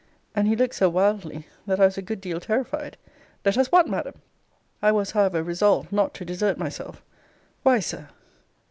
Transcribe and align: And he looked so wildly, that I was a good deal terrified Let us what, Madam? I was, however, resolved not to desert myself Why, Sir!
And 0.33 0.47
he 0.47 0.55
looked 0.55 0.73
so 0.73 0.89
wildly, 0.89 1.45
that 1.67 1.79
I 1.79 1.85
was 1.85 1.95
a 1.95 2.01
good 2.01 2.21
deal 2.21 2.39
terrified 2.39 2.97
Let 3.45 3.55
us 3.55 3.71
what, 3.71 3.87
Madam? 3.87 4.15
I 4.81 4.91
was, 4.91 5.11
however, 5.11 5.43
resolved 5.43 5.91
not 5.91 6.15
to 6.15 6.25
desert 6.25 6.57
myself 6.57 7.03
Why, 7.61 7.81
Sir! 7.81 8.07